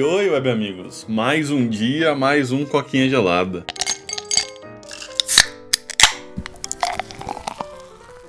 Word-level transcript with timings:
Oi, 0.00 0.02
oi, 0.02 0.30
web 0.30 0.48
amigos. 0.48 1.04
Mais 1.06 1.50
um 1.50 1.68
dia, 1.68 2.14
mais 2.14 2.50
um 2.50 2.64
coquinha 2.64 3.06
gelada. 3.06 3.66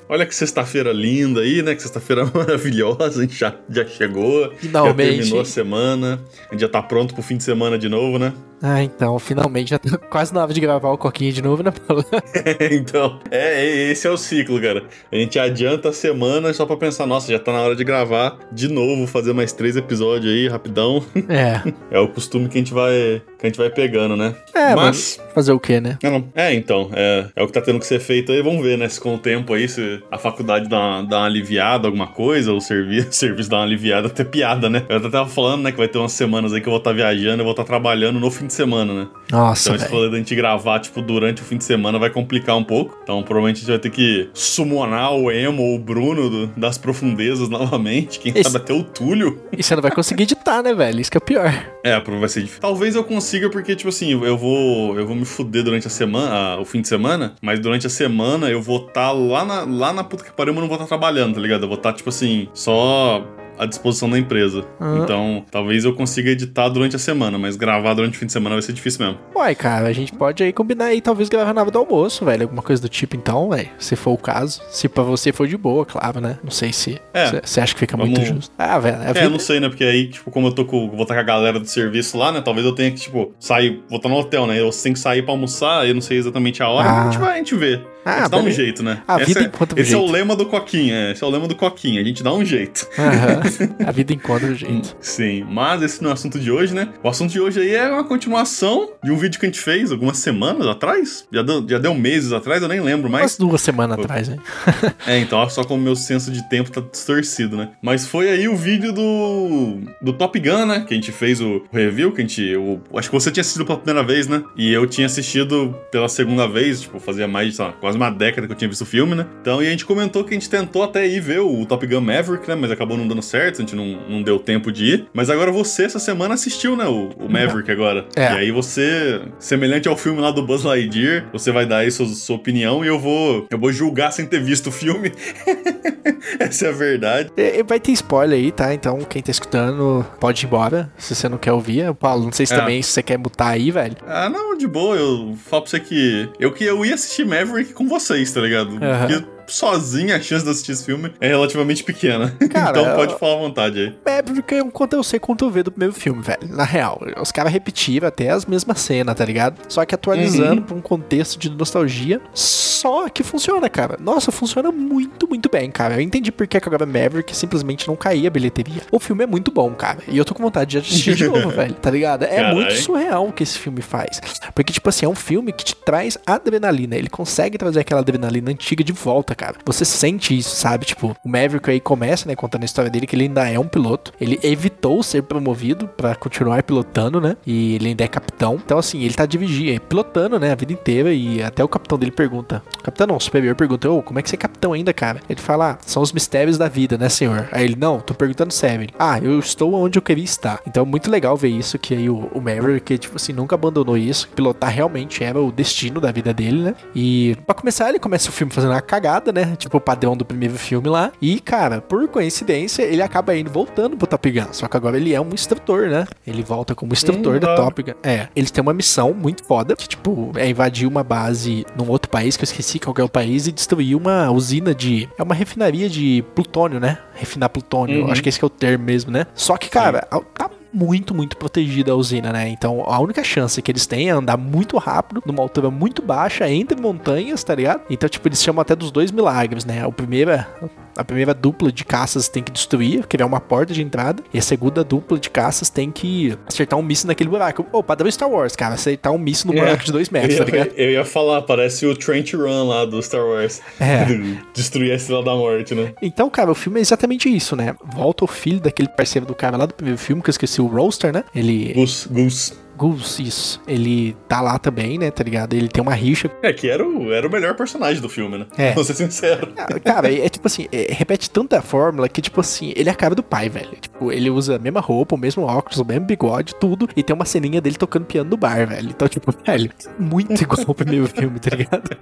Olha 0.10 0.26
que 0.26 0.36
sexta-feira 0.36 0.92
linda 0.92 1.40
aí, 1.40 1.62
né? 1.62 1.74
Que 1.74 1.82
sexta-feira 1.82 2.26
maravilhosa, 2.36 3.20
a 3.20 3.22
gente 3.22 3.36
já, 3.36 3.56
já 3.70 3.86
chegou. 3.86 4.52
Finalmente. 4.58 4.98
Já 4.98 5.16
terminou 5.16 5.40
a 5.40 5.46
semana. 5.46 6.22
A 6.50 6.52
gente 6.52 6.60
já 6.60 6.68
tá 6.68 6.84
pronto 6.84 7.14
pro 7.14 7.24
fim 7.24 7.38
de 7.38 7.46
semana 7.46 7.78
de 7.80 7.88
novo, 7.88 8.20
né? 8.20 8.34
Ah, 8.62 8.84
então, 8.84 9.18
finalmente 9.18 9.72
já 9.72 9.80
tá 9.80 9.98
quase 10.10 10.34
na 10.34 10.44
hora 10.44 10.54
de 10.54 10.62
gravar 10.62 10.92
o 10.92 10.98
Coquinha 10.98 11.32
de 11.32 11.42
novo, 11.42 11.64
né, 11.64 11.72
Paulo? 11.72 12.06
então, 12.72 13.20
é, 13.32 13.66
é, 13.66 13.92
esse 13.92 14.08
é 14.08 14.10
o 14.10 14.18
ciclo, 14.18 14.62
cara. 14.62 14.84
A 15.12 15.16
gente 15.16 15.40
adianta 15.40 15.90
a 15.90 15.94
semana 15.94 16.54
só 16.54 16.66
pra 16.66 16.78
pensar, 16.78 17.08
nossa, 17.08 17.32
já 17.32 17.40
tá 17.40 17.52
na 17.52 17.62
hora 17.62 17.76
de 17.76 17.84
gravar 17.84 18.38
de 18.52 18.68
novo, 18.68 19.08
fazer 19.08 19.34
mais 19.34 19.52
três 19.52 19.76
episódios 19.76 20.32
aí, 20.32 20.48
rapidão. 20.48 21.04
É. 21.28 21.62
É 21.90 22.00
o 22.00 22.08
costume 22.08 22.48
que 22.48 22.58
a 22.58 22.62
gente 22.62 22.74
vai, 22.74 23.22
que 23.40 23.46
a 23.46 23.48
gente 23.48 23.58
vai 23.58 23.70
pegando, 23.70 24.16
né? 24.16 24.36
É, 24.54 24.76
mas... 24.76 25.20
Fazer 25.34 25.54
o 25.54 25.60
quê, 25.60 25.80
né? 25.80 25.98
É, 26.04 26.10
não. 26.10 26.28
é 26.36 26.54
então, 26.54 26.90
é, 26.94 27.28
é 27.36 27.44
o 27.44 27.48
que 27.48 27.54
tá 27.54 27.62
tendo 27.62 27.80
que 27.80 27.86
ser 27.86 28.00
feito 28.00 28.32
aí. 28.32 28.42
Vamos 28.42 28.62
ver, 28.62 28.78
né, 28.78 28.88
se 28.90 29.00
com 29.00 29.16
o 29.16 29.18
tempo 29.18 29.54
aí, 29.54 29.68
se 29.68 30.02
a 30.12 30.18
faculdade 30.18 30.68
dá 30.68 30.78
uma, 30.78 31.04
dá 31.04 31.18
uma 31.20 31.26
aliviada, 31.26 31.88
alguma 31.88 32.08
coisa, 32.08 32.52
ou 32.52 32.58
o 32.58 32.62
serviço, 32.62 33.10
o 33.10 33.14
serviço 33.14 33.50
dá 33.50 33.58
uma 33.58 33.64
aliviada, 33.64 34.08
até 34.08 34.24
piada, 34.24 34.70
né? 34.70 34.84
Eu 34.90 34.98
até 34.98 35.10
tava 35.10 35.30
falando, 35.30 35.64
né, 35.64 35.72
que 35.72 35.78
vai 35.78 35.88
ter 35.88 35.98
umas 35.98 36.12
semanas 36.12 36.54
aí 36.54 36.62
que 36.62 36.68
eu 36.68 36.72
vou 36.72 36.80
estar 36.80 36.92
tá 36.92 36.96
viajando, 36.96 37.42
eu 37.42 37.46
vou 37.46 37.52
estar 37.52 37.64
tá 37.64 37.68
trabalhando 37.68 38.20
no 38.20 38.30
fim 38.30 38.46
de 38.52 38.56
semana, 38.58 38.94
né? 38.94 39.08
Nossa, 39.32 39.70
Então, 39.70 39.76
esse 39.76 39.90
falando 39.90 40.12
da 40.12 40.18
gente 40.18 40.36
gravar, 40.36 40.80
tipo, 40.80 41.02
durante 41.02 41.42
o 41.42 41.46
fim 41.46 41.58
de 41.58 41.64
semana 41.64 41.98
vai 41.98 42.10
complicar 42.10 42.58
um 42.58 42.64
pouco. 42.64 42.98
Então, 43.04 43.24
provavelmente 43.24 43.58
a 43.58 43.60
gente 43.62 43.70
vai 43.70 43.80
ter 43.80 43.90
que 43.90 44.30
summonar 44.34 45.14
o 45.14 45.32
Emo 45.32 45.64
ou 45.64 45.76
o 45.76 45.80
Bruno 45.80 46.30
do, 46.30 46.48
das 46.48 46.78
profundezas 46.78 47.48
novamente. 47.50 48.20
Quem 48.20 48.32
Esse- 48.34 48.44
sabe 48.44 48.58
até 48.58 48.74
o 48.74 48.84
Túlio. 48.84 49.42
E 49.58 49.64
você 49.64 49.76
não 49.76 49.82
vai 49.82 49.92
conseguir 49.92 50.24
editar, 50.24 50.62
né, 50.62 50.74
velho? 50.74 51.00
Isso 51.00 51.10
que 51.12 51.18
é 51.18 51.22
pior. 51.22 51.52
É, 51.84 52.00
vai 52.00 52.30
ser 52.30 52.42
difícil. 52.42 52.62
Talvez 52.62 52.96
eu 52.96 53.04
consiga, 53.04 53.50
porque, 53.50 53.76
tipo 53.76 53.90
assim, 53.90 54.12
eu 54.12 54.38
vou, 54.38 55.00
eu 55.00 55.08
vou 55.08 55.16
me 55.16 55.26
fuder 55.26 55.64
durante 55.64 55.88
a 55.88 55.90
semana, 55.90 56.30
a- 56.56 56.60
o 56.60 56.66
fim 56.66 56.82
de 56.82 56.88
semana, 56.88 57.34
mas 57.42 57.60
durante 57.60 57.88
a 57.88 57.90
semana 57.90 58.50
eu 58.50 58.62
vou 58.62 58.86
estar 58.88 59.12
lá, 59.12 59.46
na, 59.46 59.62
lá 59.64 59.94
na 59.94 60.04
puta 60.04 60.24
que 60.24 60.32
pariu, 60.32 60.54
mas 60.54 60.58
eu 60.58 60.62
não 60.62 60.68
vou 60.68 60.76
estar 60.76 60.88
trabalhando, 60.88 61.36
tá 61.36 61.42
ligado? 61.42 61.64
Eu 61.64 61.68
vou 61.70 61.78
estar, 61.78 61.94
tipo 61.94 62.10
assim, 62.10 62.50
só 62.54 63.26
à 63.62 63.66
disposição 63.68 64.10
da 64.10 64.18
empresa. 64.18 64.66
Ah. 64.80 65.00
Então, 65.04 65.46
talvez 65.52 65.86
eu 65.86 65.94
consiga 65.94 66.32
editar 66.32 66.68
durante 66.70 66.96
a 66.96 67.00
semana, 67.00 67.38
mas 67.38 67.56
gravar 67.56 67.94
durante 67.94 68.16
o 68.16 68.20
fim 68.20 68.26
de 68.26 68.32
semana 68.34 68.56
vai 68.56 68.62
ser 68.62 68.74
difícil 68.74 69.06
mesmo. 69.06 69.20
Uai, 69.36 69.54
cara, 69.56 69.88
a 69.88 69.94
gente 69.94 70.12
pode 70.14 70.44
aí 70.44 70.52
combinar 70.52 70.86
aí, 70.86 71.00
talvez 71.02 71.30
gravar 71.30 71.54
na 71.54 71.62
hora 71.62 71.72
do 71.72 71.78
almoço, 71.80 72.26
velho. 72.26 72.44
Alguma 72.44 72.62
coisa 72.62 72.82
do 72.82 72.90
tipo, 72.90 73.16
então, 73.16 73.50
velho. 73.50 73.70
Se 73.78 73.96
for 73.96 74.12
o 74.12 74.18
caso. 74.18 74.62
Se 74.70 74.90
pra 74.90 75.04
você 75.04 75.32
for 75.32 75.48
de 75.48 75.56
boa, 75.58 75.86
claro, 75.86 76.20
né? 76.20 76.38
Não 76.44 76.52
sei 76.52 76.74
se 76.74 77.00
É. 77.14 77.40
você 77.42 77.62
acha 77.62 77.74
que 77.74 77.80
fica 77.80 77.96
muito 77.96 78.14
Vamos- 78.16 78.28
justo. 78.30 78.52
Ah, 78.58 78.80
velho, 78.80 78.98
a 78.98 79.04
É, 79.04 79.08
vida... 79.08 79.22
eu 79.24 79.30
não 79.30 79.40
sei, 79.40 79.60
né? 79.60 79.70
Porque 79.70 79.84
aí, 79.84 80.08
tipo, 80.10 80.32
como 80.32 80.48
eu 80.48 80.52
tô 80.52 80.66
com. 80.66 80.90
Vou 80.90 81.04
estar 81.04 81.14
com 81.14 81.20
a 81.20 81.24
galera 81.24 81.60
do 81.60 81.68
serviço 81.68 82.18
lá, 82.18 82.32
né? 82.32 82.42
Talvez 82.42 82.66
eu 82.66 82.74
tenha 82.74 82.90
que, 82.92 83.00
tipo, 83.00 83.34
sair. 83.40 83.82
Vou 83.88 83.98
estar 83.98 84.10
no 84.10 84.16
hotel, 84.16 84.48
né? 84.48 84.60
Eu 84.60 84.70
tenho 84.72 84.94
que 84.96 85.00
sair 85.00 85.22
pra 85.22 85.34
almoçar, 85.34 85.88
eu 85.88 85.94
não 85.94 86.02
sei 86.02 86.18
exatamente 86.18 86.64
a 86.64 86.68
hora. 86.68 86.90
Ah. 86.90 87.02
A 87.02 87.12
gente 87.12 87.20
vai, 87.20 87.34
a 87.34 87.38
gente 87.38 87.56
vê. 87.56 87.80
Ah, 88.04 88.12
a 88.16 88.20
gente 88.22 88.30
dá 88.32 88.38
um 88.38 88.52
jeito, 88.52 88.84
né? 88.84 89.02
A 89.08 89.18
Esse 89.18 89.26
vida 89.26 89.40
é, 89.42 89.44
encontra 89.44 89.78
um 89.78 89.82
Esse 89.82 89.94
é 89.94 89.98
o 89.98 90.00
jeito. 90.02 90.12
lema 90.14 90.36
do 90.36 90.46
Coquinha, 90.46 91.12
esse 91.12 91.24
é 91.24 91.28
o 91.28 91.30
lema 91.30 91.48
do 91.48 91.56
Coquinha. 91.56 92.02
A 92.02 92.04
gente 92.04 92.24
dá 92.24 92.34
um 92.34 92.44
jeito. 92.44 92.88
Aham. 92.98 93.42
A 93.88 93.92
vida 93.92 94.14
encontra 94.14 94.48
o 94.48 94.56
jeito. 94.56 94.96
Sim, 95.00 95.46
mas 95.50 95.82
esse 95.82 96.02
não 96.02 96.10
é 96.10 96.14
o 96.14 96.16
assunto 96.16 96.40
de 96.40 96.52
hoje, 96.52 96.74
né? 96.74 96.90
O 97.04 97.10
assunto 97.10 97.32
de 97.32 97.40
hoje 97.40 97.60
aí 97.60 97.76
é 97.76 97.88
uma 97.90 98.04
continuação 98.04 98.92
de 99.04 99.12
um 99.12 99.16
vídeo 99.18 99.40
que 99.40 99.46
a 99.46 99.50
gente 99.50 99.60
fez 99.60 99.92
algumas 99.92 100.18
semanas 100.18 100.66
atrás. 100.68 101.28
Já 101.32 101.42
deu, 101.42 101.66
já 101.68 101.78
deu 101.78 101.94
meses 101.94 102.32
atrás, 102.32 102.62
eu 102.62 102.68
nem 102.68 102.80
lembro 102.82 103.10
mais. 103.10 103.24
Umas 103.24 103.38
duas 103.38 103.62
semanas 103.62 104.00
atrás, 104.00 104.28
né? 104.30 104.38
É, 105.08 105.18
então, 105.18 105.48
só 105.50 105.64
como 105.64 105.82
meu 105.82 105.96
senso 105.96 106.32
de 106.32 106.48
tempo 106.50 106.72
tá 106.72 106.82
distorcido, 106.82 107.58
né? 107.58 107.70
Mas 107.82 108.06
foi 108.08 108.30
aí 108.30 108.48
o 108.48 108.56
vídeo 108.56 108.92
do, 108.94 109.80
do 110.02 110.14
Top 110.14 110.40
Gun, 110.40 110.66
né? 110.66 110.86
Que 110.88 110.94
a 110.94 110.98
gente 110.98 111.12
fez 111.12 111.42
o 111.42 111.64
review, 111.72 112.12
que 112.12 112.22
a 112.22 112.26
gente. 112.26 112.56
o- 112.56 112.80
acho 112.98 113.10
que 113.10 113.16
você 113.16 113.32
tinha 113.32 113.42
assistido 113.42 113.66
pela 113.66 113.78
primeira 113.80 114.06
vez, 114.08 114.28
né? 114.28 114.44
E 114.56 114.72
eu 114.72 114.86
tinha 114.88 115.08
assistido 115.08 115.76
pela 115.92 116.08
segunda 116.08 116.48
vez, 116.48 116.82
tipo, 116.82 117.00
fazia 117.00 117.28
mais 117.28 117.50
de, 117.50 117.56
sei 117.56 117.66
lá, 117.66 117.72
quase 117.74 117.91
uma 117.96 118.10
década 118.10 118.48
que 118.48 118.54
eu 118.54 118.58
tinha 118.58 118.70
visto 118.70 118.82
o 118.82 118.86
filme, 118.86 119.16
né? 119.16 119.26
Então, 119.42 119.62
e 119.62 119.68
a 119.68 119.70
gente 119.72 119.86
comentou 119.86 120.24
que 120.24 120.32
a 120.32 120.34
gente 120.34 120.50
tentou 120.50 120.84
até 120.84 121.08
ir 121.08 121.20
ver 121.20 121.40
o 121.40 121.66
Top 121.66 121.86
Gun 121.86 122.02
Maverick, 122.02 122.48
né? 122.48 122.56
Mas 122.56 122.72
acabou 122.72 122.98
não 122.98 123.08
dando 123.08 123.22
certo, 123.22 123.58
a 123.58 123.62
gente 123.62 123.76
não, 123.76 123.86
não 124.10 124.22
deu 124.24 124.40
tempo 124.40 124.72
de 124.72 124.86
ir. 124.86 125.06
Mas 125.14 125.30
agora 125.30 125.52
você, 125.52 125.84
essa 125.84 126.00
semana, 126.00 126.34
assistiu, 126.34 126.76
né? 126.76 126.86
O, 126.86 127.10
o 127.18 127.30
Maverick 127.30 127.72
agora. 127.72 128.06
É. 128.16 128.34
E 128.34 128.38
aí 128.38 128.52
você, 128.52 129.22
semelhante 129.40 129.88
ao 129.88 129.98
filme 129.98 130.20
lá 130.22 130.32
do 130.32 130.44
Buzz 130.44 130.64
Lightyear, 130.64 131.26
você 131.32 131.52
vai 131.52 131.66
dar 131.66 131.78
aí 131.80 131.92
sua, 131.92 132.06
sua 132.08 132.36
opinião 132.36 132.84
e 132.84 132.88
eu 132.88 133.00
vou, 133.00 133.48
eu 133.50 133.58
vou 133.58 133.72
julgar 133.72 134.12
sem 134.12 134.26
ter 134.26 134.42
visto 134.42 134.68
o 134.68 134.72
filme. 134.72 135.12
Essa 136.40 136.68
é 136.68 136.70
a 136.70 136.72
verdade. 136.74 137.32
E- 137.38 137.60
e 137.60 137.64
Vai 137.64 137.80
ter 137.80 137.92
spoiler 137.94 138.38
aí, 138.38 138.52
tá? 138.52 138.74
Então, 138.74 139.00
quem 139.00 139.22
tá 139.22 139.32
escutando, 139.32 140.06
pode 140.20 140.44
ir 140.44 140.48
embora. 140.48 140.92
Se 140.98 141.16
você 141.16 141.30
não 141.30 141.38
quer 141.38 141.52
ouvir. 141.54 141.94
Paulo, 141.96 142.24
não 142.26 142.32
sei 142.32 142.46
se 142.46 142.54
É. 142.54 142.58
também 142.58 142.82
se 142.82 142.90
você 142.90 143.02
quer 143.04 143.18
mutar 143.18 143.50
aí, 143.50 143.72
velho. 143.72 143.96
Ah, 144.06 144.30
não, 144.30 144.58
de 144.58 144.68
boa, 144.68 144.96
eu 144.96 145.36
falo 145.50 145.62
pra 145.64 145.72
você 145.72 145.80
que. 145.80 146.30
Eu 146.40 146.52
que 146.52 146.64
eu 146.64 146.86
ia 146.86 146.96
assistir 146.96 147.26
Maverick 147.26 147.74
com 147.82 147.88
vocês, 147.88 148.32
tá 148.32 148.42
ligado? 148.42 148.78
Aham. 148.84 149.08
Porque 149.08 149.26
sozinho 149.52 150.16
a 150.16 150.20
chance 150.22 150.44
de 150.44 150.50
assistir 150.52 150.72
esse 150.72 150.86
filme 150.86 151.12
é 151.20 151.28
relativamente 151.28 151.84
pequena. 151.84 152.36
Cara, 152.52 152.70
então 152.72 152.86
eu- 152.90 152.96
pode 152.96 153.20
falar 153.20 153.34
à 153.34 153.38
vontade 153.38 153.80
aí. 153.80 153.96
É 154.18 154.22
porque 154.22 154.56
é 154.56 154.64
quanto 154.72 154.94
eu 154.96 155.04
sei 155.04 155.20
quanto 155.20 155.46
eu 155.46 155.52
ver 155.52 155.64
do 155.64 155.72
primeiro 155.72 155.94
filme, 155.94 156.22
velho. 156.22 156.40
Na 156.50 156.64
real, 156.64 157.02
os 157.22 157.32
caras 157.32 157.52
repetiram 157.52 158.08
até 158.08 158.30
as 158.30 158.46
mesmas 158.46 158.80
cenas, 158.80 159.16
tá 159.16 159.26
ligado? 159.26 159.60
Só 159.68 159.84
que 159.86 159.94
atualizando 159.96 160.62
Uhum. 160.62 160.68
pra 160.68 160.76
um 160.76 160.82
contexto 160.82 161.38
de 161.40 161.50
nostalgia. 161.50 162.22
Só 162.34 163.08
que 163.10 163.24
funciona, 163.24 163.70
cara. 163.70 163.98
Nossa, 164.00 164.32
funciona 164.32 164.72
muito, 164.72 165.28
muito 165.28 165.50
bem, 165.50 165.70
cara. 165.70 165.96
Eu 165.96 166.02
entendi 166.02 166.32
por 166.32 166.48
que 166.48 166.60
que 166.60 166.68
agora 166.68 166.86
Maverick 166.86 167.36
simplesmente 167.36 167.88
não 167.88 167.96
caía 167.96 168.28
a 168.28 168.32
bilheteria. 168.32 168.82
O 168.92 169.00
filme 169.00 169.24
é 169.24 169.28
muito 169.28 169.52
bom, 169.52 169.72
cara. 169.74 170.00
E 170.08 170.18
eu 170.18 170.26
tô 170.26 170.34
com 170.34 170.42
vontade 170.44 170.72
de 170.72 170.78
assistir 170.80 171.16
de 171.16 171.28
novo, 171.28 171.50
velho. 171.52 171.74
Tá 171.76 171.92
ligado? 171.92 172.24
É 172.24 172.36
Caralho. 172.38 172.56
muito 172.56 172.74
surreal 172.74 173.28
o 173.28 173.32
que 173.34 173.44
esse 173.44 173.58
filme 173.60 173.82
faz. 173.82 174.20
Porque, 174.56 174.74
tipo 174.74 174.90
assim, 174.90 175.06
é 175.06 175.10
um 175.10 175.16
filme 175.16 175.52
que 175.52 175.64
te 175.64 175.76
traz 175.76 176.18
adrenalina. 176.26 176.96
Ele 176.96 177.10
consegue 177.10 177.58
trazer 177.58 177.82
aquela 177.82 178.02
adrenalina 178.02 178.50
antiga 178.52 178.84
de 178.84 178.92
volta, 178.94 179.36
cara. 179.42 179.56
Você 179.66 179.84
sente 179.84 180.38
isso, 180.38 180.56
sabe? 180.56 180.86
Tipo, 180.86 181.16
o 181.24 181.30
Maverick 181.30 181.72
aí 181.72 181.80
começa, 181.80 182.28
né, 182.28 182.36
contando 182.36 182.62
a 182.62 182.66
história 182.66 182.92
dele, 182.92 183.08
que 183.08 183.16
ele 183.16 183.24
ainda 183.24 183.50
é 183.50 183.58
um 183.58 183.68
piloto. 183.68 184.14
Ele 184.22 184.40
evitou 184.44 185.02
ser 185.02 185.24
promovido 185.24 185.88
pra 185.88 186.14
continuar 186.14 186.62
pilotando, 186.62 187.20
né? 187.20 187.36
E 187.46 187.76
ele 187.76 187.90
ainda 187.90 188.04
é 188.04 188.08
capitão. 188.08 188.62
Então, 188.64 188.78
assim, 188.78 189.02
ele 189.02 189.16
tá 189.16 189.26
dividindo, 189.26 189.82
pilotando, 189.82 190.40
né, 190.40 190.52
a 190.52 190.56
vida 190.56 190.72
inteira. 190.72 191.12
E 191.12 191.42
até 191.42 191.64
o 191.64 191.68
capitão 191.68 191.98
dele 191.98 192.12
pergunta: 192.12 192.62
Capitão, 192.84 193.08
não, 193.08 193.16
o 193.16 193.20
superior 193.20 193.56
pergunta: 193.56 193.90
Ô, 193.90 194.04
como 194.04 194.20
é 194.20 194.22
que 194.22 194.30
você 194.30 194.36
é 194.36 194.38
capitão 194.38 194.74
ainda, 194.74 194.94
cara? 194.94 195.20
Ele 195.28 195.42
fala: 195.42 195.72
Ah, 195.72 195.78
são 195.86 196.04
os 196.04 196.12
mistérios 196.12 196.58
da 196.58 196.70
vida, 196.70 196.98
né, 196.98 197.10
senhor? 197.10 197.50
Aí 197.52 197.64
ele: 197.64 197.76
Não, 197.76 198.00
tô 198.00 198.14
perguntando 198.14 198.54
sério. 198.54 198.90
Ah, 199.00 199.18
eu 199.20 199.40
estou 199.40 199.74
onde 199.74 199.98
eu 199.98 200.04
queria 200.04 200.24
estar. 200.24 200.62
Então, 200.68 200.84
é 200.84 200.86
muito 200.86 201.10
legal 201.10 201.36
ver 201.36 201.50
isso, 201.50 201.80
que 201.80 201.96
aí 201.96 202.10
o, 202.10 202.30
o 202.34 202.40
Maverick, 202.40 202.98
tipo 203.00 203.16
assim, 203.16 203.34
nunca 203.34 203.56
abandonou 203.56 203.98
isso. 203.98 204.30
Pilotar 204.36 204.70
realmente 204.70 205.24
era 205.24 205.40
o 205.40 205.52
destino 205.52 206.00
da 206.00 206.12
vida 206.12 206.32
dele, 206.32 206.62
né? 206.62 206.76
E 206.94 207.36
pra 207.46 207.56
começar, 207.56 207.90
ele 207.90 208.00
começa 208.00 208.30
o 208.30 208.32
filme 208.32 208.54
fazendo 208.54 208.72
uma 208.72 208.82
cagada, 208.82 209.21
né? 209.34 209.58
Tipo 209.58 209.78
o 209.78 209.82
padrão 209.82 210.16
do 210.16 210.24
primeiro 210.24 210.56
filme 210.56 210.88
lá. 210.88 211.12
E, 211.22 211.40
cara, 211.42 211.82
por 211.82 212.08
coincidência, 212.08 212.84
ele 212.84 213.02
acaba 213.02 213.36
indo 213.36 213.52
voltando 213.52 213.98
pro 213.98 214.08
Top 214.08 214.32
Gun. 214.32 214.54
Só 214.54 214.70
que 214.70 214.78
agora 214.78 214.96
ele 214.96 215.14
é 215.14 215.20
um 215.20 215.30
instrutor, 215.34 215.90
né? 215.90 216.08
Ele 216.26 216.42
volta 216.42 216.74
como 216.74 216.94
instrutor 216.94 217.36
Hum, 217.36 217.40
da 217.40 217.56
Top 217.56 217.84
Gun. 217.84 217.92
É, 218.02 218.30
eles 218.34 218.52
têm 218.52 218.62
uma 218.62 218.74
missão 218.74 219.14
muito 219.14 219.44
foda, 219.44 219.76
que, 219.76 219.90
tipo, 219.90 220.32
é 220.38 220.50
invadir 220.50 220.88
uma 220.88 221.04
base 221.04 221.66
num 221.76 221.90
outro 221.90 222.10
país, 222.10 222.38
que 222.38 222.44
eu 222.44 222.46
esqueci 222.46 222.80
qual 222.80 222.96
é 222.98 223.04
o 223.04 223.10
país, 223.10 223.48
e 223.48 223.52
destruir 223.52 223.96
uma 223.96 224.32
usina 224.32 224.74
de. 224.74 225.10
É 225.18 225.24
uma 225.24 225.36
refinaria 225.36 225.90
de 225.90 226.24
plutônio, 226.34 226.80
né? 226.80 226.98
Refinar 227.16 227.50
plutônio. 227.50 228.06
Uhum. 228.06 228.12
Acho 228.12 228.24
que 228.24 228.30
esse 228.30 228.40
que 228.40 228.46
é 228.46 228.48
o 228.48 228.50
termo 228.50 228.86
mesmo, 228.86 229.12
né? 229.12 229.26
Só 229.34 229.58
que, 229.58 229.70
cara, 229.70 230.08
tá 230.34 230.50
muito, 230.74 231.14
muito 231.14 231.38
protegida 231.38 231.92
a 231.92 231.96
usina, 231.96 232.32
né? 232.32 232.48
Então 232.50 232.84
a 232.86 233.00
única 233.00 233.24
chance 233.24 233.62
que 233.62 233.72
eles 233.72 233.86
têm 233.86 234.10
é 234.10 234.12
andar 234.12 234.38
muito 234.38 234.78
rápido, 234.78 235.22
numa 235.26 235.42
altura 235.42 235.70
muito 235.70 236.02
baixa, 236.02 236.50
entre 236.50 236.80
montanhas, 236.80 237.44
tá 237.44 237.56
ligado? 237.56 237.82
Então, 237.90 238.08
tipo, 238.08 238.28
eles 238.28 238.42
chamam 238.42 238.62
até 238.62 238.76
dos 238.76 238.92
dois 238.92 239.12
milagres, 239.12 239.66
né? 239.66 239.86
O 239.86 239.92
primeiro 239.92 240.32
é. 240.32 240.48
A 240.96 241.04
primeira 241.04 241.34
dupla 241.34 241.72
de 241.72 241.84
caças 241.86 242.28
tem 242.28 242.44
que 242.44 242.52
destruir, 242.52 243.06
criar 243.08 243.26
uma 243.26 243.40
porta 243.40 243.74
de 243.74 243.82
entrada. 243.82 244.24
E 244.34 244.38
a 244.38 244.42
segunda 244.42 244.84
dupla 244.84 245.18
de 245.20 245.30
caças 245.30 245.70
tem 245.70 245.92
que 245.92 246.38
acertar 246.48 246.78
um 246.78 246.82
míssil 246.84 247.08
naquele 247.08 247.30
buraco. 247.30 247.66
Ô, 247.72 247.82
padrão 247.84 248.10
Star 248.12 248.30
Wars, 248.30 248.56
cara. 248.56 248.76
Acertar 248.76 249.12
um 249.14 249.18
míssil 249.18 249.52
no 249.52 249.58
É. 249.58 249.62
buraco 249.62 249.84
de 249.84 249.92
dois 249.92 250.10
metros, 250.10 250.34
eu, 250.38 250.46
tá 250.46 250.52
ligado? 250.52 250.68
ia, 250.68 250.74
eu 250.84 250.92
ia 250.92 251.06
falar, 251.06 251.42
parece 251.44 251.86
o 251.86 251.96
Trent 251.96 252.34
Run 252.34 252.68
lá 252.68 252.86
do 252.86 253.02
Star 253.02 253.26
Wars. 253.26 253.62
É. 253.80 254.06
Destruir 254.54 254.92
a 254.92 254.96
Estrela 254.96 255.24
da 255.24 255.34
Morte, 255.36 255.74
né? 255.76 255.94
Então, 256.02 256.30
cara, 256.30 256.52
o 256.52 256.56
filme 256.56 256.80
é 256.80 256.82
exatamente 256.82 257.34
isso, 257.34 257.56
né? 257.56 257.76
Volta 257.94 258.24
o 258.26 258.28
filho 258.28 258.60
daquele 258.60 258.90
parceiro 258.90 259.26
do 259.26 259.34
cara 259.36 259.58
lá 259.58 259.66
do 259.66 259.74
primeiro 259.74 259.98
filme, 260.00 260.22
que 260.22 260.30
eu 260.30 260.32
esqueci, 260.32 260.62
o 260.62 260.68
Roaster, 260.68 261.12
né? 261.14 261.24
Ele. 261.34 261.74
Gus, 261.74 262.08
Gus. 262.10 262.54
Gus, 262.82 263.20
isso. 263.20 263.62
Ele 263.68 264.18
tá 264.28 264.42
lá 264.42 264.58
também, 264.58 264.98
né, 264.98 265.12
tá 265.12 265.24
ligado? 265.24 265.54
Ele 265.54 265.68
tem 265.68 265.84
uma 265.84 265.94
rixa. 265.94 266.32
É, 266.42 266.52
que 266.52 266.68
era 266.68 266.84
o, 266.84 267.14
era 267.14 267.28
o 267.28 267.32
melhor 267.32 267.56
personagem 267.56 268.02
do 268.02 268.10
filme, 268.10 268.40
né? 268.40 268.48
É. 268.58 268.72
Vou 268.74 268.84
ser 268.84 268.96
sincero. 268.96 269.54
Ah, 269.56 269.80
Cara, 269.80 270.12
é, 270.12 270.26
é 270.26 270.30
tipo 270.30 270.48
assim, 270.48 270.68
é, 270.72 270.92
repete 270.92 271.30
tanta 271.30 271.62
fórmula 271.62 272.10
que, 272.10 272.24
tipo 272.24 272.42
assim, 272.42 272.74
ele 272.76 272.90
é 272.90 272.92
a 272.92 272.96
cara 272.96 273.14
do 273.14 273.22
pai, 273.22 273.50
velho. 273.50 273.78
Tipo, 273.80 274.12
ele 274.12 274.32
usa 274.32 274.56
a 274.56 274.60
mesma 274.60 274.80
roupa, 274.80 275.14
o 275.14 275.18
mesmo 275.18 275.44
óculos, 275.44 275.78
o 275.78 275.86
mesmo 275.86 276.08
bigode, 276.08 276.56
tudo. 276.56 276.90
E 276.96 277.04
tem 277.04 277.16
uma 277.16 277.24
ceninha 277.24 277.62
dele 277.62 277.76
tocando 277.76 278.06
piano 278.06 278.32
no 278.32 278.36
bar, 278.36 278.68
velho. 278.68 278.90
Então, 278.90 279.08
tipo, 279.08 279.32
velho, 279.46 279.70
muito 280.00 280.42
igual 280.42 280.66
ao 280.68 280.74
primeiro 280.74 281.08
filme, 281.08 281.40
tá 281.40 281.56
ligado? 281.56 281.96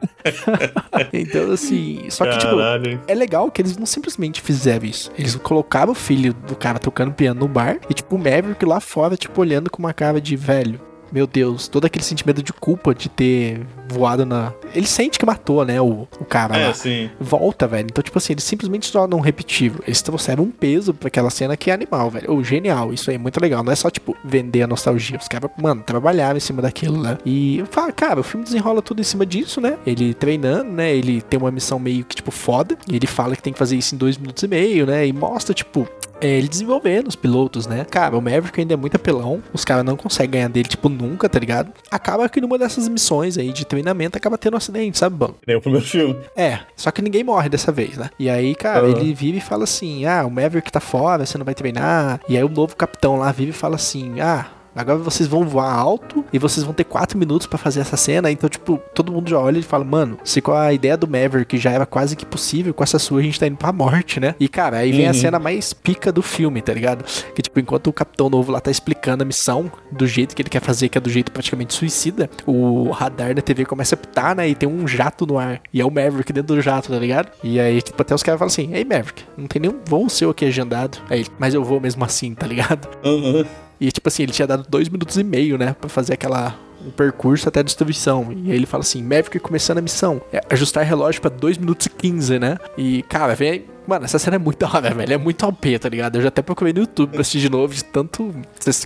então, 1.11 1.51
assim, 1.51 2.05
só 2.09 2.23
que, 2.25 2.37
tipo, 2.37 2.55
Caralho. 2.55 3.01
é 3.05 3.13
legal 3.13 3.51
que 3.51 3.61
eles 3.61 3.75
não 3.75 3.85
simplesmente 3.85 4.41
fizeram 4.41 4.85
isso. 4.85 5.11
Eles 5.17 5.35
colocaram 5.35 5.91
o 5.91 5.95
filho 5.95 6.33
do 6.33 6.55
cara 6.55 6.79
tocando 6.79 7.11
piano 7.11 7.41
no 7.41 7.49
bar 7.49 7.79
e, 7.89 7.93
tipo, 7.93 8.15
o 8.15 8.17
Maverick 8.17 8.63
lá 8.65 8.79
fora, 8.79 9.17
tipo, 9.17 9.41
olhando 9.41 9.69
com 9.69 9.79
uma 9.79 9.93
cara 9.93 10.21
de 10.21 10.37
velho. 10.37 10.68
Meu 11.11 11.25
Deus, 11.25 11.67
todo 11.67 11.85
aquele 11.85 12.03
sentimento 12.03 12.41
de 12.43 12.53
culpa 12.53 12.93
de 12.93 13.09
ter 13.09 13.61
voado 13.87 14.25
na. 14.25 14.53
Ele 14.73 14.85
sente 14.85 15.17
que 15.17 15.25
matou, 15.25 15.65
né? 15.65 15.81
O, 15.81 16.07
o 16.19 16.25
cara 16.25 16.57
É, 16.57 16.67
lá. 16.67 16.73
sim. 16.73 17.09
Volta, 17.19 17.67
velho. 17.67 17.87
Então, 17.89 18.03
tipo 18.03 18.17
assim, 18.17 18.33
eles 18.33 18.43
simplesmente 18.43 18.91
tornam 18.91 19.19
repetitivo. 19.19 19.81
Eles 19.85 20.01
trouxeram 20.01 20.43
um 20.43 20.51
peso 20.51 20.93
pra 20.93 21.07
aquela 21.07 21.29
cena 21.29 21.57
que 21.57 21.71
é 21.71 21.73
animal, 21.73 22.09
velho. 22.11 22.31
Ou 22.31 22.43
genial. 22.43 22.93
Isso 22.93 23.09
aí 23.09 23.15
é 23.15 23.19
muito 23.19 23.39
legal. 23.41 23.63
Não 23.63 23.71
é 23.71 23.75
só, 23.75 23.89
tipo, 23.89 24.15
vender 24.23 24.61
a 24.63 24.67
nostalgia. 24.67 25.17
Os 25.17 25.27
caras, 25.27 25.49
mano, 25.59 25.81
trabalharam 25.83 26.37
em 26.37 26.39
cima 26.41 26.61
daquilo, 26.61 27.01
né? 27.01 27.17
E, 27.25 27.63
fala, 27.71 27.91
cara, 27.91 28.19
o 28.19 28.23
filme 28.23 28.43
desenrola 28.45 28.81
tudo 28.81 29.01
em 29.01 29.03
cima 29.03 29.25
disso, 29.25 29.59
né? 29.59 29.77
Ele 29.85 30.13
treinando, 30.13 30.71
né? 30.71 30.93
Ele 30.93 31.21
tem 31.21 31.39
uma 31.39 31.51
missão 31.51 31.79
meio 31.79 32.05
que, 32.05 32.15
tipo, 32.15 32.29
foda. 32.31 32.77
E 32.87 32.95
ele 32.95 33.07
fala 33.07 33.35
que 33.35 33.41
tem 33.41 33.53
que 33.53 33.59
fazer 33.59 33.75
isso 33.75 33.95
em 33.95 33.97
dois 33.97 34.17
minutos 34.17 34.43
e 34.43 34.47
meio, 34.47 34.85
né? 34.85 35.07
E 35.07 35.11
mostra, 35.13 35.53
tipo, 35.53 35.87
é, 36.21 36.27
ele 36.27 36.47
desenvolvendo 36.47 37.07
os 37.07 37.15
pilotos, 37.15 37.67
né? 37.67 37.85
Cara, 37.85 38.17
o 38.17 38.21
Maverick 38.21 38.59
ainda 38.59 38.73
é 38.73 38.77
muito 38.77 38.95
apelão. 38.95 39.41
Os 39.53 39.63
caras 39.63 39.83
não 39.83 39.95
conseguem 39.95 40.31
ganhar 40.31 40.49
dele, 40.49 40.67
tipo, 40.67 40.89
nunca, 40.89 41.27
tá 41.29 41.39
ligado? 41.39 41.71
Acaba 41.89 42.27
que 42.29 42.41
numa 42.41 42.57
dessas 42.57 42.87
missões 42.87 43.37
aí 43.37 43.51
de 43.51 43.65
treinamento 43.65 44.17
acaba 44.17 44.37
tendo 44.37 44.53
um 44.53 44.57
acidente, 44.57 44.97
sabe, 44.97 45.15
bom? 45.15 45.33
Nem 45.45 45.57
o 45.57 45.61
primeiro 45.61 45.85
filme. 45.85 46.17
É, 46.35 46.59
só 46.75 46.91
que 46.91 47.01
ninguém 47.01 47.23
morre 47.23 47.49
dessa 47.49 47.71
vez, 47.71 47.97
né? 47.97 48.09
E 48.19 48.29
aí, 48.29 48.55
cara, 48.55 48.87
Aham. 48.87 48.97
ele 48.97 49.13
vive 49.13 49.37
e 49.37 49.41
fala 49.41 49.63
assim: 49.63 50.05
ah, 50.05 50.25
o 50.25 50.31
Maverick 50.31 50.71
tá 50.71 50.79
fora, 50.79 51.25
você 51.25 51.37
não 51.37 51.45
vai 51.45 51.55
treinar. 51.55 52.19
E 52.27 52.37
aí 52.37 52.43
o 52.43 52.49
novo 52.49 52.75
capitão 52.75 53.17
lá 53.17 53.31
vive 53.31 53.51
e 53.51 53.53
fala 53.53 53.75
assim: 53.75 54.19
ah. 54.19 54.45
Agora 54.75 54.97
vocês 54.99 55.27
vão 55.27 55.43
voar 55.45 55.71
alto 55.73 56.23
e 56.31 56.39
vocês 56.39 56.63
vão 56.63 56.73
ter 56.73 56.83
quatro 56.83 57.17
minutos 57.17 57.47
pra 57.47 57.57
fazer 57.57 57.79
essa 57.81 57.97
cena. 57.97 58.31
Então, 58.31 58.49
tipo, 58.49 58.79
todo 58.93 59.11
mundo 59.11 59.29
já 59.29 59.39
olha 59.39 59.57
e 59.59 59.63
fala, 59.63 59.83
mano, 59.83 60.17
se 60.23 60.41
com 60.41 60.53
a 60.53 60.71
ideia 60.73 60.95
do 60.95 61.07
Maverick 61.07 61.57
já 61.57 61.71
era 61.71 61.85
quase 61.85 62.15
que 62.15 62.25
possível, 62.25 62.73
com 62.73 62.83
essa 62.83 62.99
sua 62.99 63.19
a 63.19 63.23
gente 63.23 63.39
tá 63.39 63.47
indo 63.47 63.57
pra 63.57 63.71
morte, 63.73 64.19
né? 64.19 64.35
E, 64.39 64.47
cara, 64.47 64.77
aí 64.77 64.91
vem 64.91 65.05
a 65.05 65.09
Uhum. 65.09 65.13
cena 65.13 65.39
mais 65.39 65.73
pica 65.73 66.11
do 66.11 66.21
filme, 66.21 66.61
tá 66.61 66.73
ligado? 66.73 67.03
Que, 67.33 67.41
tipo, 67.41 67.59
enquanto 67.59 67.87
o 67.87 67.93
Capitão 67.93 68.29
Novo 68.29 68.51
lá 68.51 68.59
tá 68.61 68.71
explicando 68.71 69.23
a 69.23 69.25
missão 69.25 69.71
do 69.91 70.05
jeito 70.07 70.35
que 70.35 70.41
ele 70.41 70.49
quer 70.49 70.61
fazer, 70.61 70.87
que 70.89 70.97
é 70.97 71.01
do 71.01 71.09
jeito 71.09 71.31
praticamente 71.31 71.73
suicida, 71.73 72.29
o 72.45 72.89
radar 72.91 73.33
da 73.35 73.41
TV 73.41 73.65
começa 73.65 73.95
a 73.95 73.97
pitar, 73.97 74.35
né? 74.35 74.47
E 74.47 74.55
tem 74.55 74.67
um 74.69 74.87
jato 74.87 75.25
no 75.25 75.37
ar. 75.37 75.61
E 75.73 75.81
é 75.81 75.85
o 75.85 75.89
Maverick 75.91 76.31
dentro 76.31 76.55
do 76.55 76.61
jato, 76.61 76.89
tá 76.91 76.97
ligado? 76.99 77.29
E 77.43 77.59
aí, 77.59 77.81
tipo, 77.81 78.01
até 78.01 78.13
os 78.15 78.23
caras 78.23 78.39
falam 78.39 78.49
assim: 78.51 78.73
Ei, 78.73 78.83
Maverick, 78.85 79.23
não 79.37 79.47
tem 79.47 79.61
nenhum 79.61 79.79
voo 79.85 80.09
seu 80.09 80.29
aqui 80.29 80.45
agendado. 80.45 80.99
Aí 81.09 81.21
ele, 81.21 81.29
mas 81.39 81.53
eu 81.53 81.63
vou 81.63 81.79
mesmo 81.79 82.03
assim, 82.05 82.33
tá 82.33 82.45
ligado? 82.47 82.87
Aham. 83.03 83.45
E 83.79 83.91
tipo 83.91 84.07
assim, 84.07 84.23
ele 84.23 84.31
tinha 84.31 84.47
dado 84.47 84.65
dois 84.67 84.89
minutos 84.89 85.17
e 85.17 85.23
meio, 85.23 85.57
né? 85.57 85.75
Pra 85.79 85.89
fazer 85.89 86.13
aquela. 86.13 86.55
Um 86.85 86.91
percurso 86.91 87.49
até 87.49 87.59
a 87.59 87.63
distribuição. 87.63 88.31
E 88.31 88.51
aí 88.51 88.55
ele 88.55 88.65
fala 88.65 88.81
assim: 88.81 89.01
Maverick 89.01 89.37
começando 89.39 89.79
a 89.79 89.81
missão. 89.81 90.21
É 90.31 90.41
ajustar 90.49 90.85
relógio 90.85 91.19
pra 91.19 91.29
2 91.29 91.57
minutos 91.57 91.87
e 91.87 91.89
15, 91.89 92.39
né? 92.39 92.57
E, 92.77 93.03
cara, 93.03 93.35
vem. 93.35 93.65
Mano, 93.89 94.05
essa 94.05 94.19
cena 94.19 94.35
é 94.35 94.39
muito 94.39 94.59
da 94.65 94.67
hora, 94.71 94.93
velho. 94.93 95.13
É 95.13 95.17
muito 95.17 95.45
OP, 95.45 95.79
tá 95.79 95.89
ligado? 95.89 96.15
Eu 96.17 96.21
já 96.21 96.27
até 96.27 96.41
procurei 96.41 96.71
no 96.73 96.79
YouTube 96.81 97.11
pra 97.11 97.21
assistir 97.21 97.39
de 97.39 97.49
novo, 97.49 97.73
de 97.73 97.83
tanto. 97.83 98.31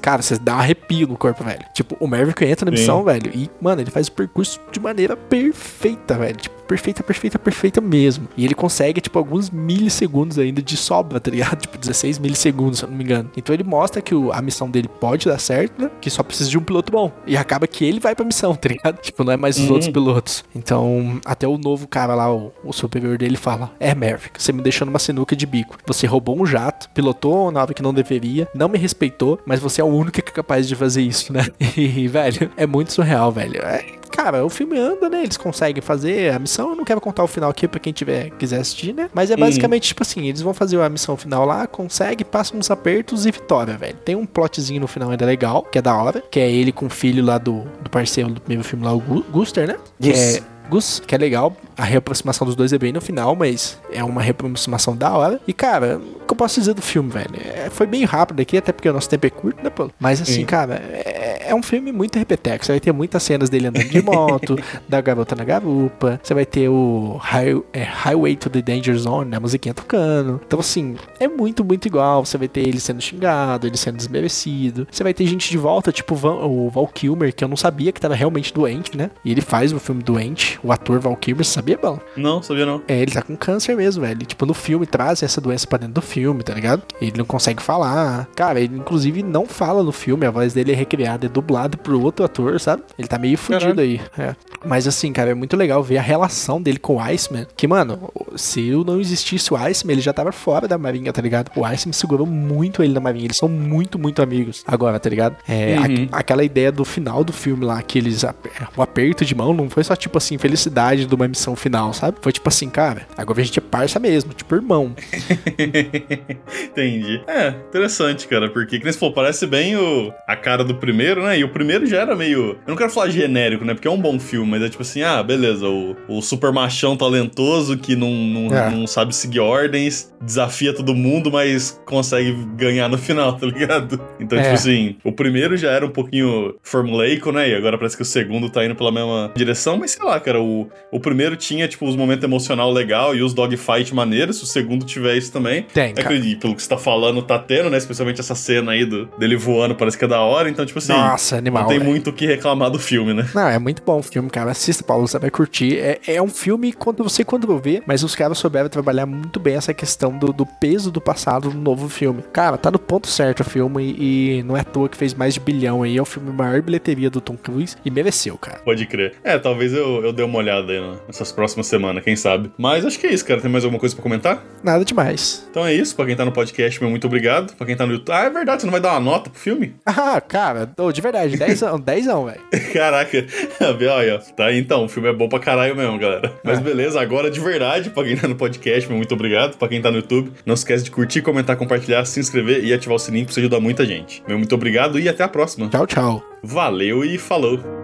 Cara, 0.02 0.22
vocês 0.22 0.40
dão 0.40 0.56
um 0.56 0.60
arrepio 0.60 1.08
no 1.08 1.18
corpo, 1.18 1.44
velho. 1.44 1.64
Tipo, 1.74 1.96
o 2.00 2.08
Maverick 2.08 2.44
entra 2.46 2.70
na 2.70 2.76
Sim. 2.76 2.82
missão, 2.82 3.04
velho. 3.04 3.32
E, 3.36 3.50
mano, 3.62 3.82
ele 3.82 3.92
faz 3.92 4.08
o 4.08 4.12
percurso 4.12 4.60
de 4.72 4.80
maneira 4.80 5.16
perfeita, 5.18 6.16
velho. 6.18 6.38
Tipo, 6.38 6.64
perfeita, 6.64 7.04
perfeita, 7.04 7.38
perfeita 7.38 7.82
mesmo. 7.82 8.28
E 8.38 8.46
ele 8.46 8.56
consegue, 8.56 9.02
tipo, 9.02 9.20
alguns 9.20 9.50
milissegundos 9.50 10.40
ainda 10.40 10.62
de 10.62 10.78
sobra, 10.78 11.20
tá 11.20 11.30
ligado? 11.30 11.60
Tipo, 11.64 11.78
16 11.78 12.20
milissegundos, 12.20 12.80
se 12.80 12.86
eu 12.86 12.90
não 12.90 12.98
me 12.98 13.04
engano. 13.04 13.30
Então 13.38 13.54
ele 13.54 13.64
mostra 13.64 14.02
que 14.02 14.14
o- 14.16 14.32
a 14.32 14.42
missão 14.42 14.70
dele 14.70 14.88
pode 14.88 15.28
dar 15.28 15.38
certo, 15.40 15.82
né? 15.82 15.90
Que 16.02 16.10
só 16.10 16.24
precisa 16.24 16.50
de 16.50 16.58
um 16.58 16.62
piloto 16.62 16.92
bom. 16.92 17.12
E 17.28 17.36
acaba 17.38 17.68
que 17.68 17.84
ele 17.86 18.00
vai 18.00 18.16
pra 18.16 18.26
missão, 18.26 18.54
tá 18.56 18.70
ligado? 18.70 18.98
Tipo, 19.02 19.24
não 19.24 19.34
é 19.34 19.38
mais 19.38 19.58
os 19.58 19.66
Uhum. 19.66 19.72
outros 19.74 19.90
pilotos. 19.92 20.44
Então, 20.56 21.20
até 21.26 21.48
o 21.48 21.58
novo 21.58 21.88
cara 21.88 22.16
lá, 22.16 22.34
o, 22.34 22.52
o 22.64 22.72
superior 22.74 23.18
dele, 23.18 23.38
fala: 23.38 23.72
É, 23.80 23.94
Maverick, 23.94 24.42
você 24.42 24.52
me 24.52 24.62
deixou 24.62 24.86
numa 24.94 25.00
sinuca 25.00 25.36
de 25.36 25.46
bico. 25.48 25.76
Você 25.88 26.06
roubou 26.06 26.40
um 26.40 26.46
jato, 26.46 26.88
pilotou 26.92 27.52
na 27.52 27.62
hora 27.62 27.74
que 27.74 27.82
não 27.82 27.92
deveria, 27.94 28.48
não 28.54 28.70
me 28.70 28.78
respeitou, 28.78 29.40
mas 29.46 29.60
você 29.60 29.82
é 29.82 29.84
o 29.84 29.88
único 29.88 30.12
que 30.22 30.30
é 30.30 30.34
capaz 30.34 30.68
de 30.68 30.76
fazer 30.76 31.02
isso, 31.02 31.34
né? 31.34 31.48
E, 31.76 32.08
velho, 32.08 32.52
é 32.56 32.68
muito 32.68 32.94
surreal, 32.94 33.32
velho. 33.32 33.60
É, 33.64 33.84
cara, 34.12 34.46
o 34.46 34.50
filme 34.50 34.78
anda, 34.78 35.10
né? 35.10 35.24
Eles 35.24 35.38
conseguem 35.38 35.82
fazer 35.82 36.32
a 36.34 36.38
missão. 36.38 36.70
Eu 36.70 36.76
não 36.76 36.84
quero 36.86 37.02
contar 37.02 37.24
o 37.24 37.28
final 37.28 37.50
aqui 37.50 37.68
pra 37.68 37.80
quem 37.80 37.92
tiver 37.92 38.30
quiser 38.32 38.60
assistir, 38.60 38.94
né? 38.94 39.10
Mas 39.14 39.32
é 39.32 39.34
Uhum. 39.34 39.40
basicamente 39.40 39.88
tipo 39.88 40.04
assim: 40.04 40.28
eles 40.28 40.42
vão 40.42 40.54
fazer 40.54 40.80
a 40.80 40.88
missão 40.90 41.18
final 41.18 41.46
lá, 41.46 41.66
consegue, 41.66 42.24
passam 42.24 42.60
uns 42.60 42.70
apertos 42.70 43.26
e 43.26 43.32
vitória, 43.32 43.76
velho. 43.76 43.96
Tem 44.06 44.16
um 44.16 44.26
plotzinho 44.26 44.80
no 44.82 44.88
final 44.88 45.10
ainda 45.10 45.26
legal, 45.26 45.64
que 45.64 45.80
é 45.80 45.82
da 45.82 45.96
hora, 45.96 46.22
que 46.30 46.40
é 46.40 46.50
ele 46.52 46.72
com 46.72 46.86
o 46.86 46.90
filho 46.90 47.26
lá 47.26 47.38
do, 47.40 47.62
do 47.82 47.90
parceiro 47.90 48.30
do 48.30 48.40
primeiro 48.42 48.64
filme 48.64 48.86
lá, 48.86 48.94
o 48.94 49.00
Gu- 49.00 49.26
Guster, 49.32 49.68
né? 49.68 49.78
Que 50.00 50.10
Gus. 50.12 50.20
é. 50.20 50.44
Gus, 50.70 51.02
que 51.06 51.14
é 51.14 51.18
legal. 51.18 51.56
A 51.78 51.84
reaproximação 51.84 52.46
dos 52.46 52.56
dois 52.56 52.72
é 52.74 52.78
bem 52.78 52.92
no 52.92 53.02
final, 53.02 53.36
mas 53.36 53.80
é 53.92 54.04
uma 54.04 54.22
reaproximação 54.22 54.96
da 54.96 55.12
hora. 55.12 55.40
E, 55.48 55.54
cara, 55.54 55.98
o 55.98 56.26
que 56.26 56.32
eu 56.32 56.36
posso 56.36 56.60
dizer 56.60 56.74
do 56.74 56.82
filme, 56.82 57.10
velho? 57.10 57.36
É, 57.44 57.70
foi 57.70 57.86
bem 57.86 58.04
rápido 58.06 58.42
aqui, 58.42 58.58
até 58.58 58.72
porque 58.72 58.90
o 58.90 58.94
nosso 58.94 59.10
tempo 59.10 59.26
é 59.26 59.30
curto, 59.30 59.64
né, 59.64 59.70
pô? 59.70 59.90
Mas, 60.00 60.22
assim, 60.22 60.34
Sim. 60.34 60.46
cara, 60.46 60.76
é, 60.76 61.13
é 61.48 61.56
um 61.56 61.64
filme 61.64 61.92
muito 61.92 62.18
repeteco. 62.18 62.66
Você 62.66 62.72
vai 62.74 62.80
ter 62.80 62.92
muitas 62.92 63.24
cenas 63.24 63.50
dele 63.50 63.68
andando 63.68 63.88
de 63.90 64.02
moto, 64.02 64.56
da 64.88 65.00
garota 65.02 65.36
na 65.36 65.44
garupa. 65.44 66.20
Você 66.24 66.34
vai 66.34 66.46
ter 66.46 66.70
o 66.70 67.18
High- 67.22 67.62
é, 67.74 67.84
Highway 67.84 68.36
to 68.36 68.50
the 68.50 68.62
Danger 68.62 68.96
Zone, 68.98 69.30
né? 69.32 69.38
A 69.38 69.40
musiquinha 69.40 69.74
tocando. 69.74 70.42
Então, 70.46 70.60
assim, 70.60 70.96
é 71.20 71.28
muito, 71.28 71.64
muito 71.64 71.86
igual. 71.88 72.26
Você 72.26 72.38
vai 72.38 72.48
ter 72.48 72.62
ele 72.62 72.80
sendo 72.80 73.02
xingado, 73.02 73.68
ele 73.68 73.78
sendo 73.78 73.98
desmerecido. 73.98 74.88
Você 74.92 75.04
vai 75.04 75.14
ter 75.14 75.26
gente 75.26 75.50
de 75.50 75.58
volta, 75.58 75.92
tipo 75.92 76.14
o 76.14 76.18
Van- 76.18 76.46
o 76.46 76.70
Val 76.70 76.88
Kilmer, 76.88 77.34
que 77.34 77.44
eu 77.44 77.48
não 77.48 77.58
sabia 77.58 77.92
que 77.92 78.00
tava 78.02 78.16
realmente 78.16 78.54
doente, 78.54 78.98
né? 78.98 79.10
E 79.24 79.32
ele 79.32 79.42
faz 79.42 79.72
o 79.74 79.80
filme 79.80 80.02
doente. 80.04 80.60
O 80.64 80.72
ator 80.72 81.00
Val 81.00 81.16
Kilmer, 81.16 81.46
sabia, 81.46 81.78
Bala? 81.78 82.00
Não, 82.16 82.42
sabia 82.42 82.66
não. 82.66 82.82
É, 82.88 83.00
ele 83.02 83.12
tá 83.12 83.22
com 83.22 83.36
câncer 83.36 83.76
mesmo, 83.76 84.02
velho. 84.04 84.26
Tipo, 84.26 84.46
no 84.46 84.54
filme 84.54 84.86
trazem 84.86 85.26
essa 85.26 85.42
doença 85.42 85.68
pra 85.68 85.78
dentro 85.78 85.96
do 85.96 86.02
filme, 86.02 86.44
tá 86.44 86.54
ligado? 86.54 86.84
Ele 87.02 87.14
não 87.18 87.26
consegue 87.26 87.62
falar. 87.62 88.28
Cara, 88.36 88.60
ele 88.60 88.78
inclusive 88.78 89.22
não 89.24 89.46
fala 89.46 89.84
no 89.84 89.92
filme, 89.92 90.26
a 90.26 90.32
voz 90.32 90.54
dele 90.54 90.72
é 90.72 90.76
recriada, 90.76 91.26
é 91.34 91.42
dublada 91.42 91.78
por 91.78 91.94
outro 91.96 92.24
ator, 92.26 92.60
sabe? 92.60 92.84
Ele 92.98 93.08
tá 93.08 93.18
meio 93.18 93.38
fudido 93.38 93.62
Caralho. 93.76 93.80
aí. 93.82 94.02
é. 94.18 94.36
Mas 94.66 94.88
assim, 94.88 95.12
cara, 95.12 95.32
é 95.32 95.34
muito 95.34 95.58
legal 95.58 95.84
ver 95.84 95.98
a 95.98 96.02
relação 96.02 96.62
dele 96.62 96.78
com 96.80 96.96
o 96.96 97.00
Iceman. 97.00 97.46
Que, 97.58 97.68
mano, 97.68 98.12
se 98.36 98.66
eu 98.68 98.84
não 98.84 99.00
existisse 99.00 99.54
o 99.54 99.58
Iceman, 99.58 99.94
ele 99.94 100.02
já 100.02 100.14
tava 100.14 100.32
fora 100.32 100.68
da 100.68 100.78
marinha, 100.78 101.12
tá 101.12 101.22
ligado? 101.22 101.52
O 101.56 101.66
Iceman 101.66 101.92
segurou 101.94 102.26
muito 102.26 102.82
ele 102.82 102.94
na 102.94 103.00
marinha. 103.02 103.26
Eles 103.26 103.38
são 103.38 103.50
muito, 103.50 104.00
muito 104.00 104.22
amigos 104.22 104.64
agora, 104.66 105.00
tá 105.00 105.10
ligado? 105.10 105.36
É, 105.48 105.76
Uhum. 105.80 106.08
a- 106.12 106.20
aquela 106.20 106.44
ideia 106.44 106.72
do 106.72 106.86
final 106.86 107.24
do 107.24 107.34
filme 107.34 107.66
lá, 107.66 107.82
que 107.82 107.98
eles. 107.98 108.24
ap- 108.24 108.46
O 108.78 108.82
aperto 108.82 109.26
de 109.26 109.36
mão 109.36 109.54
não 109.54 109.70
foi 109.70 109.84
só, 109.84 109.96
tipo 109.96 110.18
assim, 110.18 110.38
felicidade 110.38 111.06
de 111.06 111.14
uma 111.16 111.28
missão 111.28 111.56
final, 111.56 111.94
sabe? 111.94 112.18
Foi 112.22 112.32
tipo 112.32 112.48
assim, 112.48 112.70
cara, 112.70 113.06
agora 113.18 113.42
a 113.42 113.44
gente 113.44 113.60
é 113.60 113.62
parça 113.62 114.00
mesmo, 114.00 114.34
tipo 114.34 114.56
irmão. 114.56 114.96
Entendi. 116.64 117.22
É, 117.28 117.50
interessante, 117.50 118.28
cara, 118.28 118.50
porque, 118.50 118.78
que 118.78 118.84
nem 118.84 118.92
você 118.94 119.00
falou, 119.00 119.14
parece 119.14 119.46
bem 119.46 119.76
o, 119.76 120.14
a 120.28 120.36
cara 120.36 120.64
do 120.64 120.76
primeiro, 120.76 121.23
né? 121.24 121.40
E 121.40 121.44
o 121.44 121.50
primeiro 121.50 121.86
já 121.86 122.00
era 122.02 122.16
meio. 122.16 122.52
Eu 122.52 122.58
não 122.70 122.76
quero 122.76 122.90
falar 122.90 123.10
genérico, 123.10 123.64
né? 123.66 123.74
Porque 123.74 123.88
é 123.88 123.92
um 123.92 124.00
bom 124.00 124.20
filme, 124.20 124.52
mas 124.52 124.62
é 124.62 124.70
tipo 124.70 124.82
assim, 124.82 125.02
ah, 125.02 125.22
beleza, 125.24 125.68
o, 125.68 125.96
o 126.08 126.22
super 126.22 126.52
machão 126.52 126.96
talentoso 126.98 127.78
que 127.78 127.96
não, 127.96 128.12
não, 128.12 128.56
É. 128.56 128.70
não 128.70 128.86
sabe 128.88 129.16
seguir 129.16 129.40
ordens, 129.40 130.14
desafia 130.22 130.74
todo 130.74 130.94
mundo, 130.96 131.32
mas 131.32 131.82
consegue 131.86 132.34
ganhar 132.56 132.88
no 132.90 132.98
final, 132.98 133.34
tá 133.38 133.46
ligado? 133.46 134.00
Então, 134.20 134.38
É. 134.38 134.44
tipo 134.44 134.54
assim, 134.56 134.96
o 135.04 135.12
primeiro 135.12 135.56
já 135.58 135.72
era 135.72 135.86
um 135.86 135.90
pouquinho 135.90 136.56
formulaico, 136.62 137.32
né? 137.32 137.50
E 137.50 137.56
agora 137.56 137.78
parece 137.78 137.96
que 137.96 138.02
o 138.04 138.06
segundo 138.06 138.50
tá 138.50 138.66
indo 138.66 138.76
pela 138.76 138.92
mesma 138.92 139.32
direção, 139.36 139.78
mas 139.78 139.92
sei 139.92 140.06
lá, 140.06 140.20
cara, 140.20 140.42
o, 140.42 140.68
o 140.92 141.00
primeiro 141.00 141.36
tinha, 141.36 141.68
tipo, 141.68 141.86
os 141.88 141.96
momentos 141.96 142.24
emocional 142.24 142.72
legal 142.72 143.16
e 143.16 143.22
os 143.22 143.34
dogfight 143.34 143.94
maneiros, 143.94 144.38
se 144.38 144.44
o 144.44 144.48
segundo 144.48 144.86
tiver 144.86 145.16
isso 145.18 145.32
também. 145.32 145.64
Tem, 145.74 145.94
cara. 145.94 146.08
Acredito, 146.08 146.42
pelo 146.42 146.56
que 146.56 146.62
você 146.64 146.70
tá 146.70 146.78
falando, 146.78 147.22
tá 147.22 147.38
tendo, 147.40 147.70
né? 147.70 147.78
Especialmente 147.78 148.20
essa 148.20 148.36
cena 148.36 148.72
aí 148.72 148.86
do, 148.86 149.06
dele 149.18 149.36
voando, 149.36 149.76
parece 149.76 149.98
que 149.98 150.06
é 150.06 150.08
da 150.08 150.22
hora. 150.22 150.50
Então, 150.50 150.66
tipo 150.66 150.80
assim, 150.80 150.94
Nossa, 150.94 151.13
animal. 151.36 151.64
não 151.64 151.70
tem 151.70 151.80
velho. 151.80 151.90
muito 151.90 152.10
o 152.10 152.14
que 152.14 152.26
reclamar 152.26 152.70
do 152.70 152.80
filme, 152.80 153.14
né? 153.14 153.28
Não, 153.34 153.48
é 153.48 153.60
muito 153.60 153.82
bom 153.84 154.00
o 154.00 154.04
filme, 154.04 154.30
cara. 154.30 154.52
Assista, 154.52 154.84
Paulo, 154.84 155.08
você 155.08 155.20
vai 155.20 155.30
curtir. 155.30 155.78
É, 155.80 156.00
é 156.08 156.22
um 156.22 156.28
filme 156.28 156.72
quando 156.74 157.04
você 157.04 157.24
quando 157.24 157.58
vê, 157.60 157.82
mas 157.86 158.04
os 158.04 158.16
caras 158.16 158.38
souberam 158.38 158.70
trabalhar 158.70 159.06
muito 159.06 159.40
bem 159.40 159.56
essa 159.56 159.74
questão 159.74 160.18
do, 160.18 160.34
do 160.34 160.46
peso 160.46 160.92
do 160.92 161.02
passado 161.02 161.50
no 161.50 161.60
novo 161.60 161.90
filme. 161.90 162.24
Cara, 162.34 162.58
tá 162.58 162.72
no 162.72 162.80
ponto 162.80 163.08
certo 163.08 163.42
o 163.42 163.44
filme 163.44 163.96
e, 163.98 164.40
e 164.40 164.44
não 164.44 164.58
é 164.58 164.62
à 164.62 164.64
toa 164.64 164.90
que 164.90 164.98
fez 164.98 165.14
mais 165.14 165.34
de 165.34 165.40
bilhão 165.40 165.84
aí. 165.84 165.98
É 165.98 166.02
o 166.02 166.06
filme 166.06 166.32
maior 166.32 166.62
bilheteria 166.62 167.10
do 167.10 167.22
Tom 167.22 167.38
Cruise 167.38 167.76
e 167.84 167.92
mereceu, 167.92 168.38
cara. 168.38 168.60
Pode 168.60 168.86
crer. 168.86 169.16
É, 169.24 169.38
talvez 169.38 169.74
eu, 169.74 170.04
eu 170.04 170.14
dê 170.14 170.24
uma 170.24 170.38
olhada 170.38 170.72
aí 170.72 170.82
nessas 171.08 171.32
próximas 171.32 171.68
semanas, 171.68 172.04
quem 172.04 172.16
sabe. 172.16 172.52
Mas 172.58 172.86
acho 172.86 173.00
que 173.00 173.08
é 173.08 173.14
isso, 173.14 173.26
cara. 173.26 173.42
Tem 173.42 173.52
mais 173.52 173.64
alguma 173.64 173.80
coisa 173.80 173.96
pra 173.96 174.04
comentar? 174.04 174.44
Nada 174.64 174.84
demais. 174.84 175.46
Então 175.50 175.66
é 175.66 175.74
isso. 175.74 175.96
Pra 175.96 176.06
quem 176.06 176.16
tá 176.16 176.26
no 176.26 176.32
podcast, 176.32 176.82
meu 176.82 176.90
muito 176.90 177.08
obrigado. 177.08 177.54
Pra 177.56 177.66
quem 177.66 177.76
tá 177.76 177.86
no 177.86 177.94
YouTube. 177.94 178.16
Ah, 178.16 178.26
é 178.26 178.30
verdade, 178.30 178.62
você 178.62 178.66
não 178.66 178.72
vai 178.72 178.82
dar 178.82 178.92
uma 178.92 179.00
nota 179.00 179.30
pro 179.30 179.40
filme? 179.40 179.76
Ah, 179.86 180.20
cara, 180.22 180.72
oh, 180.78 180.92
de 180.92 181.02
verdade, 181.04 181.38
10 181.38 181.62
anos, 181.64 181.82
10 181.82 182.08
anos, 182.08 182.32
velho. 182.32 182.72
Caraca, 182.74 183.26
olha, 183.94 184.20
tá 184.36 184.54
então, 184.54 184.86
o 184.86 184.90
filme 184.90 185.10
é 185.10 185.14
bom 185.14 185.30
pra 185.30 185.40
caralho 185.40 185.76
mesmo, 185.76 185.98
galera. 186.00 186.34
Mas 186.44 186.60
é. 186.60 186.62
beleza, 186.62 187.00
agora 187.00 187.30
de 187.30 187.40
verdade, 187.40 187.90
pra 187.90 188.04
quem 188.04 188.16
tá 188.16 188.28
no 188.28 188.36
podcast, 188.36 188.88
meu 188.88 188.98
muito 188.98 189.14
obrigado. 189.14 189.58
Pra 189.58 189.68
quem 189.68 189.82
tá 189.82 189.92
no 189.92 189.98
YouTube, 189.98 190.32
não 190.46 190.54
esquece 190.54 190.84
de 190.84 190.92
curtir, 190.92 191.22
comentar, 191.22 191.56
compartilhar, 191.56 192.04
se 192.06 192.20
inscrever 192.20 192.64
e 192.64 192.74
ativar 192.74 192.96
o 192.96 193.00
sininho 193.00 193.26
pra 193.26 193.32
isso 193.32 193.40
ajudar 193.40 193.60
muita 193.60 193.86
gente. 193.86 194.24
Meu 194.28 194.38
muito 194.38 194.54
obrigado 194.56 195.00
e 195.00 195.08
até 195.08 195.24
a 195.24 195.28
próxima. 195.28 195.70
Tchau, 195.70 195.86
tchau. 195.86 196.24
Valeu 196.42 197.04
e 197.04 197.18
falou. 197.18 197.83